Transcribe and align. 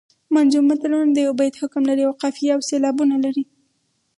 منظوم 0.35 0.63
متلونه 0.69 1.11
د 1.13 1.17
یوه 1.25 1.35
بیت 1.39 1.55
حکم 1.61 1.83
لري 1.89 2.03
او 2.07 2.13
قافیه 2.21 2.51
او 2.55 2.61
سیلابونه 2.69 3.15
لري 3.25 3.43